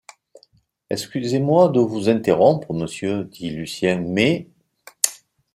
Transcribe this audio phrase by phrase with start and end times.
[0.89, 4.49] Excusez-moi de vous interrompre, monsieur, dit Lucien; mais…